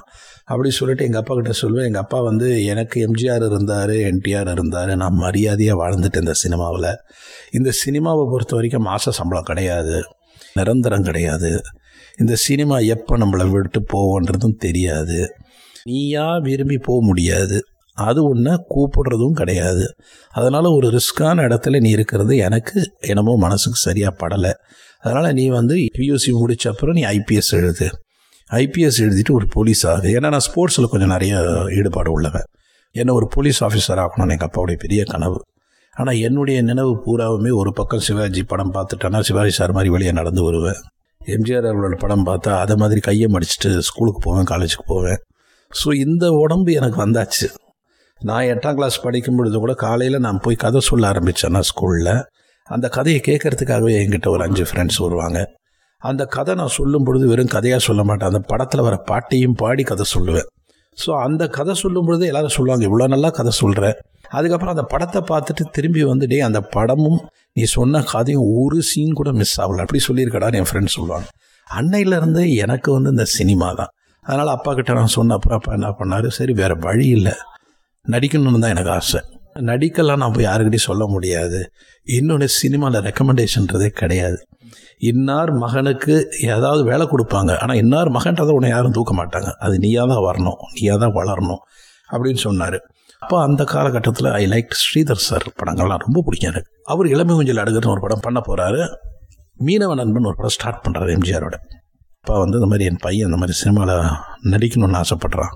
அப்படி 0.45 0.69
சொல்லிட்டு 0.69 1.05
எங்கள் 1.05 1.21
அப்பா 1.21 1.35
கிட்ட 1.35 1.53
சொல்லுவேன். 1.61 1.85
எங்கள் 1.85 2.01
அப்பா 2.01 2.21
வந்து 2.21 2.65
எனக்கு 2.65 3.07
எம்ஜிஆர் 3.07 3.45
இருந்தார் 3.45 3.89
என்டிஆர் 3.89 4.51
இருந்தார். 4.51 4.95
நான் 4.95 5.13
மரியாதையாக 5.13 5.79
வாழ்ந்துட்டேன் 5.83 6.25
இந்த 6.27 6.33
சினிமாவில். 6.33 6.91
இந்த 7.51 7.71
சினிமாவை 7.85 8.29
பொறுத்த 8.29 8.55
வரைக்கும் 8.55 8.83
மாத 8.83 9.11
சம்பளம் 9.11 9.43
கிடையாது. 9.43 10.03
நிரந்தரம் 10.53 11.03
கிடையாது. 11.03 11.61
இந்த 12.19 12.35
சினிமா 12.35 12.77
எப்போ 12.79 13.17
நம்மளை 13.17 13.45
விட்டு 13.49 13.79
போவோன்றதும் 13.93 14.55
தெரியாது. 14.57 15.19
நீயா 15.83 16.37
விரும்பி 16.37 16.77
போக 16.77 17.05
முடியாது. 17.05 17.57
அது 17.97 18.23
ஒன்று 18.23 18.53
கூப்பிடுறதும் 18.73 19.37
கிடையாது. 19.41 19.85
அதனால் 20.33 20.63
ஒரு 20.63 20.87
ரிஸ்க்கான 20.89 21.45
இடத்துல 21.47 21.79
நீ 21.79 21.89
இருக்கிறது 21.89 22.37
எனக்கு 22.37 22.83
என்னமோ 22.99 23.37
மனசுக்கு 23.37 23.79
சரியாக 23.79 24.13
படலை. 24.21 24.51
அதனால் 24.99 25.33
நீ 25.33 25.47
வந்து 25.47 25.75
பியூசி 25.97 26.31
முடித்த 26.39 26.69
அப்புறம் 26.69 26.95
நீ 26.95 27.03
ஐபிஎஸ் 27.05 27.51
எழுது. 27.51 27.87
ஐபிஎஸ் 28.51 28.99
எழுதிட்டு 29.05 29.31
ஒரு 29.31 29.47
போலீஸ் 29.47 29.87
ஆகு 29.87 30.09
ஏன்னா 30.17 30.29
நான் 30.29 30.45
ஸ்போர்ட்ஸில் 30.49 30.89
கொஞ்சம் 30.89 31.09
நிறைய 31.09 31.39
ஈடுபாடு 31.69 32.11
உள்ளவன். 32.11 32.47
என்ன 32.95 33.13
ஒரு 33.13 33.27
போலீஸ் 33.27 33.63
ஆஃபீஸர் 33.63 34.01
ஆகணும்னு 34.03 34.35
எங்கள் 34.35 34.49
அப்பாவுடைய 34.49 34.73
பெரிய 34.73 35.03
கனவு. 35.03 35.39
ஆனால் 35.93 36.15
என்னுடைய 36.15 36.61
நினைவு 36.61 36.93
பூராவுமே 37.05 37.51
ஒரு 37.53 37.73
பக்கம் 37.73 37.99
சிவாஜி 37.99 38.43
படம் 38.43 38.73
பார்த்துட்டேன்னா 38.73 39.19
சிவாஜி 39.19 39.49
சார் 39.49 39.71
மாதிரி 39.71 39.89
வெளியே 39.89 40.11
நடந்து 40.11 40.43
வருவேன். 40.43 40.81
எம்ஜிஆர் 41.35 41.67
அவர்களோட 41.69 41.95
படம் 41.97 42.25
பார்த்தா 42.25 42.51
அதை 42.63 42.75
மாதிரி 42.75 42.99
கையை 42.99 43.27
மடிச்சுட்டு 43.33 43.69
ஸ்கூலுக்கு 43.77 44.19
போவேன் 44.19 44.49
காலேஜுக்கு 44.51 44.85
போவேன். 44.85 45.19
ஸோ 45.79 45.93
இந்த 45.93 46.25
உடம்பு 46.43 46.71
எனக்கு 46.73 46.99
வந்தாச்சு. 47.05 47.47
நான் 48.21 48.43
எட்டாம் 48.43 48.73
கிளாஸ் 48.73 49.01
படிக்கும் 49.01 49.35
பொழுது 49.35 49.57
கூட 49.59 49.73
காலையில் 49.73 50.19
நான் 50.19 50.39
போய் 50.43 50.55
கதை 50.55 50.79
சொல்ல 50.79 51.11
ஆரம்பித்தேன்னா 51.11 51.61
ஸ்கூலில். 51.71 52.13
அந்த 52.67 52.89
கதையை 52.89 53.21
கேட்கறதுக்காகவே 53.25 53.91
என்கிட்ட 53.99 54.27
ஒரு 54.27 54.43
அஞ்சு 54.43 54.63
ஃப்ரெண்ட்ஸ் 54.63 54.97
வருவாங்க. 54.97 55.39
அந்த 56.01 56.25
கதை 56.25 56.55
நான் 56.55 56.77
சொல்லும் 56.79 57.03
பொழுது 57.03 57.27
வெறும் 57.27 57.53
கதையாக 57.55 57.81
சொல்ல 57.83 58.03
மாட்டேன். 58.03 58.27
அந்த 58.27 58.39
படத்தில் 58.47 58.81
வர 58.81 58.95
பாட்டையும் 59.11 59.57
பாடி 59.57 59.83
கதை 59.83 60.05
சொல்லுவேன். 60.15 60.47
ஸோ 61.03 61.11
அந்த 61.25 61.43
கதை 61.57 61.73
சொல்லும் 61.83 62.07
பொழுது 62.07 62.25
எல்லாரும் 62.29 62.55
சொல்லுவாங்க 62.57 62.85
இவ்வளோ 62.89 63.07
நல்லா 63.15 63.29
கதை 63.29 63.51
சொல்கிற 63.61 63.83
அதுக்கப்புறம் 64.37 64.73
அந்த 64.75 64.85
படத்தை 64.93 65.19
பார்த்துட்டு 65.31 65.63
திரும்பி 65.75 66.01
வந்துட்டே 66.03 66.39
அந்த 66.47 66.59
படமும் 66.75 67.19
நீ 67.57 67.63
சொன்ன 67.75 68.01
கதையும் 68.13 68.47
ஒரு 68.61 68.79
சீன் 68.89 69.13
கூட 69.19 69.29
மிஸ் 69.31 69.53
ஆகல. 69.61 69.83
அப்படி 69.85 69.99
சொல்லியிருக்கடான்னு 70.07 70.59
என் 70.61 70.69
ஃப்ரெண்ட்ஸ் 70.69 70.97
சொல்லுவாங்க. 70.97 71.27
அன்னையிலேருந்து 71.67 72.41
எனக்கு 72.63 72.89
வந்து 72.95 73.09
இந்த 73.09 73.25
சினிமா 73.37 73.69
தான். 73.73 73.91
அதனால் 74.25 74.51
அப்பா 74.55 74.71
கிட்ட 74.73 74.93
நான் 74.93 75.15
சொன்ன 75.17 75.35
அப்புறம் 75.37 75.57
அப்பா 75.59 75.71
என்ன 75.77 75.89
பண்ணார்? 75.99 76.27
சரி 76.37 76.53
வேறு 76.61 76.75
வழி 76.87 77.07
இல்லை. 77.17 77.35
நடிக்கணும்னு 78.05 78.61
தான் 78.63 78.73
எனக்கு 78.75 78.91
ஆசை. 78.97 79.21
நடிக்கலாம் 79.61 80.17
நான் 80.17 80.31
யாருக்கிட்டையும் 80.31 80.87
சொல்ல 80.89 81.07
முடியாது. 81.07 81.71
இன்னொன்று 82.03 82.47
சினிமாவில் 82.47 83.01
ரெக்கமெண்டேஷன்றதே 83.01 83.87
கிடையாது. 83.87 84.47
இன்னார் 84.97 85.51
மகனுக்கு 85.51 86.29
ஏதாவது 86.41 86.83
வேலை 86.83 87.07
கொடுப்பாங்க. 87.07 87.57
ஆனால் 87.59 87.77
இன்னார் 87.77 88.11
மகன்றதை 88.11 88.49
உன்னை 88.49 88.69
யாரும் 88.69 88.91
தூக்க 88.91 89.25
மாட்டாங்க. 89.25 89.51
அது 89.51 89.79
நீயாக 89.79 90.13
தான் 90.13 90.23
வரணும். 90.23 90.55
நீயாக 90.73 91.07
தான் 91.07 91.13
வளரணும். 91.13 91.57
அப்படின்னு 92.11 92.35
சொன்னார். 92.35 92.77
அப்போ 93.19 93.41
அந்த 93.41 93.63
காலகட்டத்தில் 93.63 94.31
ஐ 94.31 94.45
லைக் 94.45 94.67
ஸ்ரீதர் 94.71 95.25
சார் 95.27 95.45
படங்கள்லாம் 95.63 95.97
ரொம்ப 95.97 96.21
பிடிக்கும் 96.25 96.51
எனக்கு. 96.51 96.71
அவர் 96.83 97.07
இளமை 97.07 97.35
கொஞ்சம் 97.35 97.55
அடுக்குன்னு 97.55 97.89
ஒரு 97.89 97.99
படம் 97.99 98.19
பண்ண 98.19 98.41
போகிறாரு 98.47 98.95
மீனவ 99.65 99.95
நண்பன் 99.95 100.23
ஒரு 100.23 100.35
படம் 100.35 100.49
ஸ்டார்ட் 100.49 100.87
பண்ணுறாரு 100.87 101.17
எம்ஜிஆரோட. 101.17 101.53
அப்பா 102.21 102.37
வந்து 102.37 102.57
இந்த 102.57 102.69
மாதிரி 102.69 102.89
என் 102.89 102.97
பையன் 102.99 103.25
இந்த 103.25 103.37
மாதிரி 103.37 103.57
சினிமாவில் 103.57 104.09
நடிக்கணும்னு 104.43 105.01
ஆசைப்பட்றான். 105.01 105.53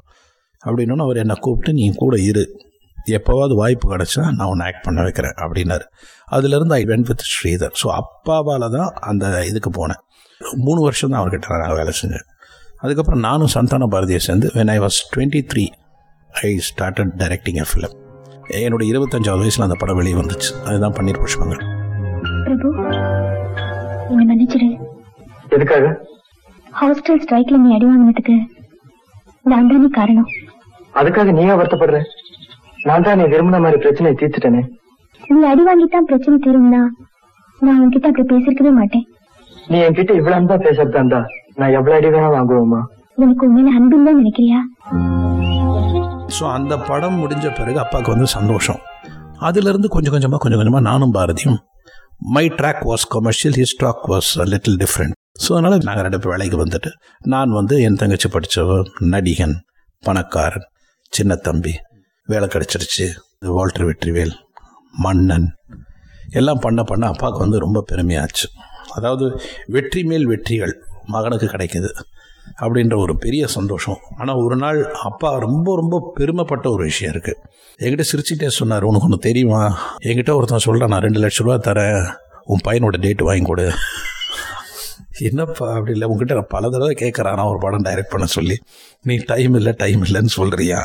அப்படின்னோன்னு 0.65 1.01
அவர் 1.01 1.17
என்னை 1.17 1.35
கூப்பிட்டு 1.35 1.73
நீ 1.73 1.93
கூட 1.95 2.19
இரு. 2.19 2.70
எப்போவாவது 3.17 3.53
வாய்ப்பு 3.61 3.85
கிடச்சா 3.93 4.23
நான் 4.37 4.49
உன்னை 4.51 4.65
ஆக்ட் 4.69 4.85
பண்ண 4.87 4.99
வைக்கிறேன் 5.05 5.35
அப்படின்னாரு. 5.43 5.85
அதுலேருந்து 6.35 6.75
I 6.79 6.83
went 6.91 7.09
with 7.11 7.25
Sridhar 7.33 7.73
so 7.81 7.87
அப்பாவால் 8.01 8.65
தான் 8.77 8.91
அந்த 9.11 9.25
இதுக்கு 9.49 9.71
போனேன். 9.79 10.01
மூணு 10.65 10.79
வருஷம் 10.87 11.11
தான் 11.13 11.21
அவர்கிட்ட 11.21 11.57
நான் 11.63 11.79
வேலை 11.81 11.93
செஞ்சேன். 12.01 12.27
அதுக்கப்புறம் 12.83 13.23
நானும் 13.27 13.51
சந்தான 13.55 13.87
பாரதியை 13.95 14.21
சேர்ந்து 14.27 14.49
when 14.57 14.71
I 14.75 14.77
was 14.85 14.99
twenty 15.15 15.41
three 15.53 15.65
I 16.29 16.51
started 16.69 17.11
directing 17.23 17.59
a 17.63 17.65
film 17.71 17.97
என்னோட 18.61 18.83
இருபத்தஞ்சாவது 18.91 19.43
வயசில் 19.43 19.65
அந்த 19.67 19.77
படம் 19.81 19.99
வெளியே 19.99 20.15
வந்துச்சு. 20.21 20.49
அதுதான் 20.67 20.95
பன்னீர் 20.97 21.21
புஷ்பங்கள். 21.23 21.61
பிரபு 22.47 22.69
என்னை 24.11 24.23
மன்னிச்சிடு 24.31 24.69
எதுக்காக? 25.55 25.85
ஹாஸ்டல் 26.79 27.21
ஸ்ட்ரைக்ல 27.23 27.57
நீ 27.63 27.69
அடி 27.75 27.85
வாங்கினதுக்கு 27.91 28.35
நான் 29.51 29.69
தானே 29.71 29.89
காரணம். 29.99 30.27
அதுக்காக 30.99 31.31
நீயா 31.37 31.53
வருத்தப்படுற? 31.59 31.99
நான் 32.87 33.05
தான் 33.05 33.17
நீ 33.19 33.25
விரும்பின 33.31 33.59
மாதிரி 33.63 33.79
பிரச்சனையை 33.83 34.15
தீர்த்துட்டேனே. 34.21 34.61
நீ 35.33 35.39
அடி 35.51 35.63
வாங்கித்தான் 35.67 36.07
பிரச்சனை 36.11 36.37
தீரும்னா 36.45 36.81
நான் 37.61 37.81
உன்கிட்ட 37.83 38.09
அப்படி 38.09 38.25
பேசிருக்கவே 38.31 38.71
மாட்டேன். 38.79 39.05
நீ 39.71 39.77
என்கிட்ட 39.87 40.11
இவ்வளவு 40.19 40.37
அன்பா 40.39 40.55
பேசுறதா 40.65 40.99
இருந்தா 41.01 41.19
நான் 41.59 41.75
எவ்வளவு 41.79 41.97
அடி 41.97 42.09
வேணா 42.15 42.29
வாங்குவோமா? 42.37 42.81
உனக்கு 43.17 43.45
உண்மையில 43.47 43.73
அன்பு 43.79 43.95
இல்லைன்னு 43.99 44.21
நினைக்கிறியா? 44.21 44.59
ஸோ 46.37 46.43
அந்த 46.57 46.73
படம் 46.89 47.19
முடிஞ்ச 47.23 47.47
பிறகு 47.59 47.79
அப்பாவுக்கு 47.83 48.13
வந்து 48.13 48.27
சந்தோஷம். 48.37 48.79
அதுலேருந்து 49.47 49.89
கொஞ்சம் 49.95 50.13
கொஞ்சமாக 50.15 50.41
கொஞ்சம் 50.43 50.59
கொஞ்சமாக 50.61 50.87
நானும் 50.89 51.13
பாரதியும் 51.17 51.59
my 52.35 52.45
track 52.57 52.83
was 52.89 53.05
commercial 53.15 53.55
his 53.59 53.77
track 53.79 54.03
was 54.11 54.31
little 54.51 54.77
different 54.81 55.15
so 55.43 55.49
அதனால் 55.55 55.85
நாங்கள் 55.87 56.05
ரெண்டு 56.07 56.19
பேர் 56.21 56.31
வேலைக்கு 56.33 56.57
வந்துட்டு 56.63 56.89
நான் 57.33 57.55
வந்து 57.59 57.75
என் 57.85 57.99
தங்கச்சி 58.01 58.29
படித்தவ 58.35 58.75
நடிகன் 59.13 59.55
பணக்காரன் 60.03 60.67
சின்ன 61.13 61.35
தம்பி 61.47 61.73
வேலை 62.27 62.47
கிடச்சிருச்சு. 62.47 63.05
வால்டர் 63.55 63.85
வெற்றிவேல் 63.87 64.33
மன்னன் 64.93 65.47
எல்லாம் 66.29 66.59
பண்ண 66.59 66.83
பண்ண 66.83 67.07
அப்பாவுக்கு 67.07 67.39
வந்து 67.39 67.59
ரொம்ப 67.59 67.79
பெருமையாச்சு. 67.91 68.47
அதாவது 68.93 69.25
வெற்றி 69.67 70.03
மேல் 70.03 70.25
வெற்றிகள் 70.25 70.73
மகனுக்கு 71.05 71.45
கிடைக்குது 71.45 71.89
அப்படின்ற 72.61 72.95
ஒரு 72.97 73.13
பெரிய 73.17 73.43
சந்தோஷம். 73.47 73.99
ஆனால் 74.17 74.35
ஒரு 74.35 74.55
நாள் 74.55 74.79
அப்பா 74.91 75.29
ரொம்ப 75.37 75.75
ரொம்ப 75.75 76.13
பெருமைப்பட்ட 76.19 76.65
ஒரு 76.69 76.83
விஷயம் 76.83 77.13
இருக்குது 77.13 77.39
என்கிட்ட 77.79 78.05
சிரிச்சுட்டே 78.11 78.47
சொன்னார் 78.47 78.87
உனக்கு 78.89 79.07
ஒன்று 79.07 79.19
தெரியுமா? 79.27 79.61
என்கிட்ட 80.03 80.33
ஒருத்தன் 80.35 80.65
சொல்கிறான் 80.67 80.89
நான் 80.89 81.05
ரெண்டு 81.07 81.19
லட்ச 81.19 81.43
ரூபா 81.43 81.57
தரேன். 81.71 82.01
உன் 82.45 82.65
பையனோட 82.67 82.97
டேட் 82.99 83.21
வாங்கி 83.21 83.45
கொடு. 83.45 83.67
என்னப்பா 85.19 85.69
அப்படி 85.69 85.91
இல்லை? 85.91 86.07
உங்ககிட்ட 86.07 86.33
நான் 86.33 86.45
பல 86.49 86.69
தடவை 86.69 86.95
கேட்குறான். 86.99 87.35
நான் 87.35 87.45
ஒரு 87.45 87.57
படம் 87.57 87.83
டைரக்ட் 87.83 88.09
பண்ண 88.09 88.25
சொல்லி. 88.25 88.57
நீ 89.03 89.15
டைம் 89.15 89.53
இல்லை 89.53 89.73
டைம் 89.77 90.03
இல்லைன்னு 90.03 90.29
சொல்கிறியா 90.35 90.81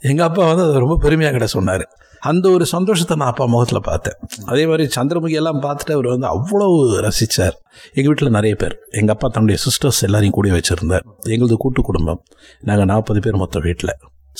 எங்கள் 0.00 0.26
அப்பா 0.26 0.46
வந்து 0.46 0.62
அதை 0.62 0.78
ரொம்ப 0.78 0.96
பெருமையாக 0.96 1.36
கிட்ட 1.36 1.50
சொன்னார். 1.50 1.88
அந்த 2.20 2.50
ஒரு 2.50 2.66
சந்தோஷத்தை 2.66 3.16
நான் 3.16 3.28
அப்பா 3.28 3.44
முகத்தில் 3.44 3.80
பார்த்தேன். 3.80 4.14
அதே 4.46 4.66
மாதிரி 4.66 4.88
சந்திரமுகி 4.96 5.30
எல்லாம் 5.30 5.62
பார்த்துட்டு 5.62 5.92
அவர் 5.92 6.06
வந்து 6.06 6.26
அவ்வளவு 6.26 7.00
ரசித்தார் 7.00 7.52
எங்கள் 7.88 8.06
வீட்டில் 8.06 8.30
நிறைய 8.30 8.54
பேர். 8.54 8.78
எங்கள் 8.90 9.14
அப்பா 9.14 9.28
தன்னுடைய 9.28 9.62
சிஸ்டர்ஸ் 9.64 10.02
எல்லாரையும் 10.02 10.34
கூடி 10.34 10.50
வச்சுருந்தார். 10.50 11.02
எங்களது 11.22 11.56
கூட்டு 11.56 11.82
குடும்பம். 11.82 12.22
நாங்கள் 12.60 12.84
நாற்பது 12.84 13.20
பேர் 13.20 13.36
மொத்தம் 13.36 13.62
வீட்டில். 13.62 13.90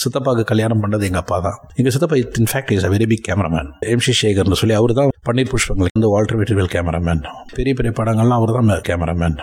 சித்தப்பாவுக்கு 0.03 0.51
கல்யாணம் 0.53 0.83
பண்ணது 0.85 1.05
எங்கள் 1.09 1.23
அப்பா 1.25 1.37
தான். 1.47 1.59
எங்கள் 1.79 1.95
சித்தப்பா 1.95 2.17
in fact 2.43 2.73
is 2.77 2.87
a 2.89 2.93
very 2.95 3.07
big 3.13 3.25
cameraman 3.29 3.69
M 3.95 4.05
C 4.07 4.15
சேகர்னு 4.21 4.61
சொல்லி 4.63 4.77
அவர் 4.81 4.95
தான் 5.01 5.11
பன்னீர் 5.29 5.51
புஷ்பங்கள் 5.53 5.93
வந்து 5.97 6.11
வால்டர் 6.15 6.39
வெற்றிவேல் 6.41 6.73
கேமராமேன் 6.75 7.23
பெரிய 7.59 7.75
பெரிய 7.81 7.93
படங்கள்லாம் 8.01 8.39
அவர் 8.41 8.57
தான் 8.59 8.73
கேமராமேன் 8.89 9.37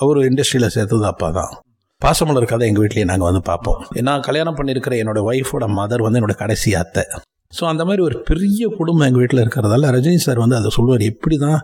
அவர் 0.00 0.20
இண்டஸ்ட்ரியில் 0.28 0.72
சேர்த்தது 0.76 1.06
அப்பா 1.12 1.28
தான். 1.38 1.52
பாசமலர் 2.02 2.50
கதை 2.50 2.66
எங்கள் 2.68 2.82
வீட்லேயே 2.84 3.06
நாங்கள் 3.08 3.28
வந்து 3.28 3.42
பார்ப்போம். 3.48 3.80
நான் 4.08 4.22
கல்யாணம் 4.28 4.56
பண்ணியிருக்கிற 4.58 4.94
என்னோட 5.02 5.20
ஒய்ஃபோட 5.30 5.64
மதர் 5.78 6.04
வந்து 6.04 6.18
என்னோட 6.20 6.34
கடைசி 6.42 6.70
அத்தை. 6.82 7.04
ஸோ 7.58 7.62
அந்த 7.70 7.82
மாதிரி 7.86 8.02
ஒரு 8.08 8.16
பெரிய 8.28 8.64
குடும்பம் 8.78 9.06
எங்கள் 9.06 9.22
வீட்டில் 9.22 9.40
இருக்கிறதால 9.42 9.88
ரஜினி 9.94 10.18
சார் 10.24 10.40
வந்து 10.42 10.56
அதை 10.58 10.70
சொல்லுவார் 10.76 11.02
எப்படி 11.12 11.36
தான் 11.44 11.56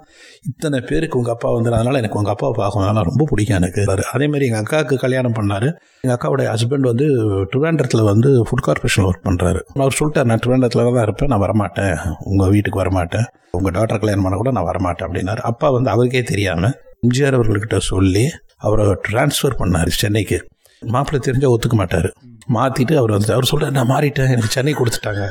இத்தனை 0.50 0.78
பேருக்கு 0.88 1.19
உங்கள் 1.21 1.35
அப்பா 1.35 1.49
வந்து? 1.57 1.71
அதனால் 1.78 1.99
எனக்கு 2.00 2.19
உங்கள் 2.21 2.35
அப்பாவை 2.35 2.55
பார்க்கணும் 2.61 2.87
அதெல்லாம் 2.87 3.09
ரொம்ப 3.11 3.25
பிடிக்கும் 3.31 3.59
எனக்கு. 3.61 3.83
அதே 4.14 4.26
மாதிரி 4.33 4.47
எங்கள் 4.49 4.62
அக்காவுக்கு 4.62 4.97
கல்யாணம் 5.05 5.37
பண்ணார். 5.38 5.69
எங்கள் 6.02 6.16
அக்காவுடைய 6.16 6.47
ஹஸ்பண்ட் 6.55 6.88
வந்து 6.90 7.07
ட்ரிவாண்டத்தில் 7.52 8.05
வந்து 8.11 8.33
ஃபுட் 8.49 8.64
கார்பரேஷனில் 8.69 9.09
ஒர்க் 9.11 9.26
பண்ணுறாரு 9.28 9.62
அவர் 9.85 9.99
சொல்லிட்டார் 10.00 10.28
நான் 10.31 10.43
ட்ரிவாண்டத்தில் 10.45 10.85
தான் 10.88 11.07
இருப்பேன் 11.09 11.33
நான் 11.35 11.45
வரமாட்டேன். 11.47 11.95
உங்கள் 12.33 12.52
வீட்டுக்கு 12.57 12.83
வரமாட்டேன். 12.85 13.26
உங்கள் 13.59 13.76
டாக்டர் 13.78 14.02
கல்யாணம் 14.05 14.26
பண்ண 14.28 14.38
கூட 14.43 14.52
நான் 14.59 14.69
வரமாட்டேன் 14.73 15.09
அப்படின்னாரு. 15.09 15.43
அப்பா 15.52 15.71
வந்து 15.78 15.90
அவருக்கே 15.95 16.25
தெரியாமல் 16.33 16.75
எம்ஜிஆர் 17.07 17.38
அவர்கள்கிட்ட 17.38 17.78
சொல்லி 17.93 18.26
அவரை 18.66 18.85
ட்ரான்ஸ்ஃபர் 19.09 19.61
பண்ணார் 19.62 19.99
சென்னைக்கு. 20.02 20.40
மாப்பிள்ளை 20.83 21.21
தெரிஞ்சால் 21.26 21.55
ஒத்துக்க 21.55 21.76
மாட்டார். 21.83 22.09
மாற்றிட்டு 22.55 22.95
அவர் 22.99 23.12
வந்து 23.15 23.33
அவர் 23.35 23.49
சொல்கிறார் 23.50 23.76
நான் 23.76 23.91
மாறிட்டேன் 23.93 24.33
எனக்கு 24.35 24.50
சென்னை 24.55 24.75
கொடுத்துட்டாங்க. 24.81 25.25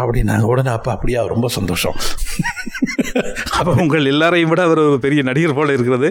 அப்படின்னாங்க 0.00 0.46
உடனே 0.52 0.70
அப்பா 0.76 0.90
அப்படியா? 0.96 1.20
ரொம்ப 1.34 1.48
சந்தோஷம். 1.56 1.96
அப்போ 3.58 3.72
உங்கள் 3.82 4.10
எல்லாரையும் 4.12 4.50
விட 4.52 4.62
அவர் 4.68 4.80
ஒரு 4.84 4.98
பெரிய 5.04 5.20
நடிகர் 5.28 5.56
போல 5.58 5.74
இருக்கிறது. 5.76 6.08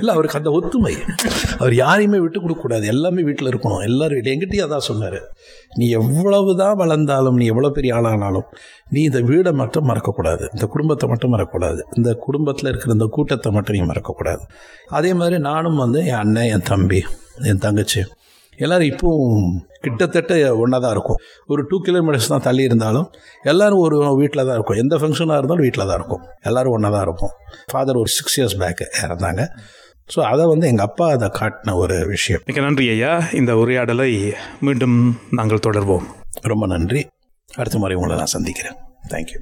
இல்லை 0.00 0.12
அவருக்கு 0.16 0.38
அந்த 0.40 0.50
ஒத்துமை. 0.58 0.94
அவர் 1.60 1.74
யாரையுமே 1.82 2.20
விட்டு 2.24 2.38
கொடுக்கக்கூடாது 2.44 2.86
எல்லாமே 2.94 3.22
வீட்டில் 3.28 3.50
இருக்கணும். 3.52 3.82
எல்லாரும் 3.88 4.30
எங்கிட்டயும் 4.34 4.66
அதான் 4.66 4.86
சொன்னார். 4.90 5.18
நீ 5.80 5.86
எவ்வளவு 6.00 6.50
தான் 6.62 6.78
வளர்ந்தாலும் 6.82 7.38
நீ 7.40 7.44
எவ்வளோ 7.52 7.70
பெரிய 7.78 7.96
ஆளானாலும் 7.98 8.48
நீ 8.94 9.02
இந்த 9.10 9.20
வீடை 9.28 9.52
மட்டும் 9.62 9.88
மறக்கக்கூடாது. 9.90 10.44
இந்த 10.54 10.66
குடும்பத்தை 10.72 11.06
மட்டும் 11.12 11.32
மறக்கக்கூடாது. 11.34 11.80
இந்த 11.98 12.10
குடும்பத்தில் 12.26 12.70
இருக்கிற 12.70 12.92
இந்த 12.98 13.08
கூட்டத்தை 13.16 13.50
மட்டும் 13.56 13.76
நீ 13.78 13.82
மறக்கக்கூடாது. 13.92 14.42
அதே 14.98 15.12
மாதிரி 15.20 15.38
நானும் 15.50 15.80
வந்து 15.84 16.00
என் 16.12 16.20
அண்ணன் 16.24 16.50
என் 16.56 16.68
தம்பி 16.72 17.00
என் 17.50 17.62
தங்கச்சி 17.66 18.02
எல்லோரும் 18.58 18.90
இப்போவும் 18.92 19.46
கிட்டத்தட்ட 19.84 20.32
ஒன்றா 20.62 20.78
தான் 20.78 20.94
இருக்கும். 20.96 21.20
ஒரு 21.46 21.62
டூ 21.70 21.76
கிலோமீட்டர்ஸ் 21.86 22.32
தான் 22.32 22.44
தள்ளி 22.46 22.62
இருந்தாலும் 22.62 23.06
எல்லோரும் 23.42 23.82
ஒரு 23.84 23.96
வீட்டில் 24.20 24.44
தான் 24.48 24.56
இருக்கும். 24.58 24.80
எந்த 24.82 24.96
ஃபங்க்ஷனாக 24.96 25.38
இருந்தாலும் 25.40 25.64
வீட்டில் 25.66 25.86
தான் 25.90 25.98
இருக்கும். 26.00 26.22
எல்லோரும் 26.42 26.74
ஒன்றா 26.76 26.90
தான் 26.90 27.06
இருக்கும் 27.08 27.32
ஃபாதர் 27.72 28.00
ஒரு 28.02 28.12
சிக்ஸ் 28.16 28.36
இயர்ஸ் 28.40 28.58
பேக்கு 28.62 28.86
இறந்தாங்க. 29.04 29.44
ஸோ 30.14 30.20
அதை 30.32 30.44
வந்து 30.46 30.66
எங்கள் 30.66 30.86
அப்பா 30.88 31.08
அதை 31.16 31.28
காட்டின 31.40 31.74
ஒரு 31.76 31.96
விஷயம். 32.06 32.42
மிக 32.46 32.60
நன்றி 32.60 32.88
ஐயா. 32.88 33.12
இந்த 33.40 33.56
உரையாடலை 33.56 34.10
மீண்டும் 34.60 35.18
நாங்கள் 35.30 35.64
தொடர்வோம். 35.68 36.06
ரொம்ப 36.52 36.66
நன்றி. 36.66 37.02
அடுத்த 37.48 37.78
முறை 37.78 37.96
உங்களை 37.96 38.16
நான் 38.16 38.34
சந்திக்கிறேன். 38.36 38.78
தேங்க்யூ 39.14 39.40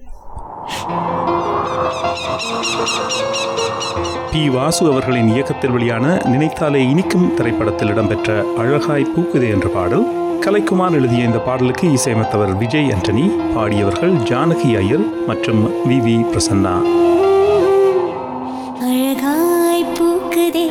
பி 4.32 4.48
வாசு 4.48 4.84
அவர்களின் 4.86 5.28
இயக்கத்தில் 5.28 5.70
வெளியான 5.70 6.18
நினைத்தாலே 6.24 6.80
இனிக்கும் 6.90 7.34
திரைப்படத்தில் 7.34 7.88
இடம்பெற்ற 7.88 8.30
அழகாய் 8.58 9.10
பூக்குதே 9.10 9.48
என்ற 9.50 9.68
பாடல் 9.68 10.04
கலைக்குமார் 10.40 10.94
எழுதிய 10.94 11.24
இந்த 11.24 11.38
பாடலுக்கு 11.38 11.86
இசையமைத்தவர் 11.92 12.52
விஜய் 12.54 12.92
ஆண்டனி 12.92 13.24
பாடியவர்கள் 13.54 14.14
ஜானகி 14.22 14.70
ஐயர் 14.76 15.04
மற்றும் 15.26 15.60
வி 15.88 15.98
வி 15.98 16.16
பிரசன்னா. 16.30 16.74
அழகாய் 18.86 19.84
பூக்குதே 19.98 20.66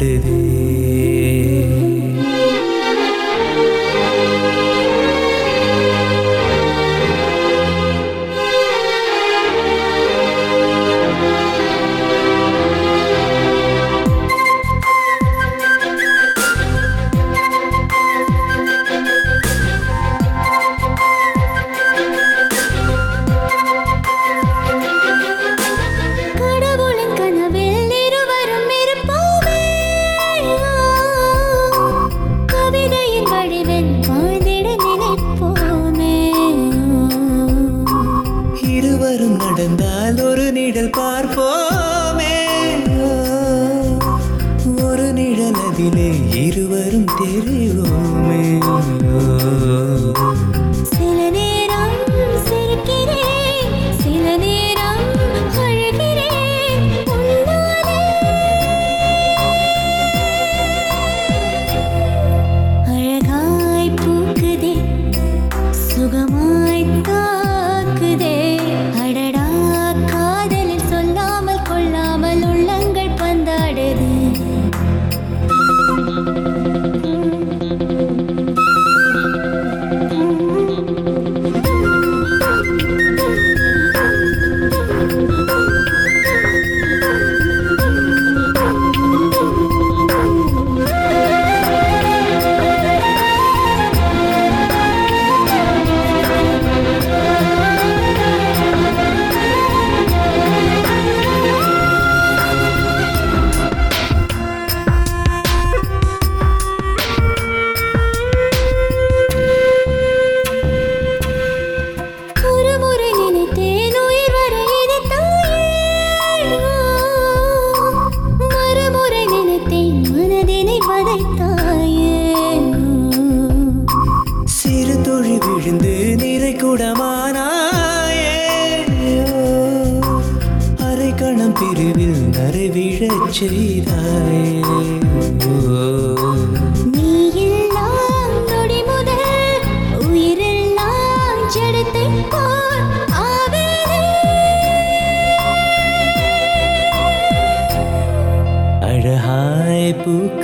பந்தாடுதே 0.00 0.27
நிழல் 40.52 40.90
பார்ப்போமே. 40.90 42.36
ஒரு 44.82 45.12
நிழல் 45.12 45.60
அதிலே 45.68 46.10
இருவரும் 46.32 47.06
தெரிவோமே. 47.20 48.46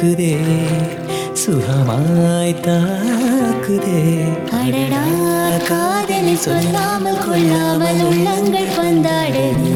தாக்குதே 0.05 0.33
சுகமாய் 1.35 2.53
தாக்குதே. 2.61 4.01
அடடா 4.59 5.03
காதலில் 5.69 6.43
சொல்லாமல் 6.45 7.23
கொள்ளாமல் 7.25 8.03
உள்ளங்கள் 8.03 8.75
பந்தாடுது 8.77 9.73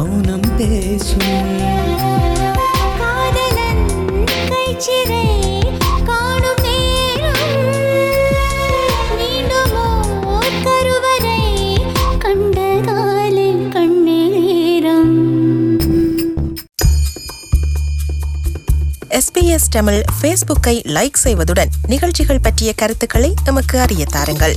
மௌனம் 0.00 0.56
பேசும். 0.56 1.58
காதலன் 2.98 3.82
கண்ணீரம் 13.70 15.14
எஸ்பிஎஸ் 19.08 19.68
தமிழ் 19.70 20.02
ஃபேஸ்புக்கை 20.22 20.34
லைக் 20.66 21.12
செய்வதுடன் 21.24 21.68
நிகழ்ச்சிகள் 21.86 22.40
பற்றிய 22.40 22.72
கருத்துக்களை 22.72 23.34
நமக்கு 23.44 23.80
அறிய 23.80 24.04
தாருங்கள். 24.04 24.56